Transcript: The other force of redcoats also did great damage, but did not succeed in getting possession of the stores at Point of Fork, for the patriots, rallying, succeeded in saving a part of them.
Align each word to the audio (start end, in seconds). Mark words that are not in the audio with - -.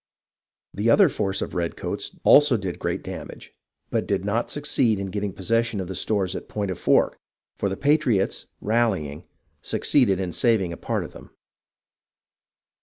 The 0.73 0.89
other 0.89 1.09
force 1.09 1.43
of 1.43 1.53
redcoats 1.53 2.17
also 2.23 2.57
did 2.57 2.79
great 2.79 3.03
damage, 3.03 3.53
but 3.91 4.07
did 4.07 4.25
not 4.25 4.49
succeed 4.49 4.97
in 4.97 5.11
getting 5.11 5.31
possession 5.31 5.79
of 5.79 5.87
the 5.87 5.93
stores 5.93 6.35
at 6.35 6.49
Point 6.49 6.71
of 6.71 6.79
Fork, 6.79 7.19
for 7.59 7.69
the 7.69 7.77
patriots, 7.77 8.47
rallying, 8.61 9.27
succeeded 9.61 10.19
in 10.19 10.31
saving 10.31 10.73
a 10.73 10.75
part 10.77 11.03
of 11.03 11.13
them. 11.13 11.29